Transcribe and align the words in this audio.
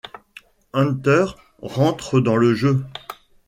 Hunter 0.73 1.25
rentre 1.61 2.21
dans 2.21 2.35
le 2.35 2.55
jeu. 2.55 2.83